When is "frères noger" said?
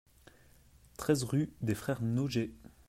1.75-2.55